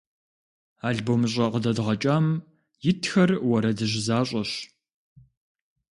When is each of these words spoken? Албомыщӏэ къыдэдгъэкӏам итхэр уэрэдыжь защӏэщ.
Албомыщӏэ 0.87 1.45
къыдэдгъэкӏам 1.51 2.25
итхэр 2.89 3.29
уэрэдыжь 3.47 3.97
защӏэщ. 4.05 4.51